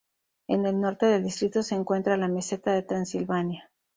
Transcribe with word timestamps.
En 0.47 0.65
el 0.65 0.81
norte 0.81 1.05
del 1.05 1.23
distrito 1.23 1.61
se 1.61 1.75
encuentra 1.75 2.17
la 2.17 2.27
Meseta 2.27 2.71
de 2.73 2.81
Transilvania. 2.81 3.69